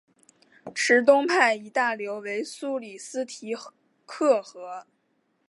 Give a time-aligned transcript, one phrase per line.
[0.73, 3.53] 池东派一大流为苏里斯提
[4.03, 4.87] 克河。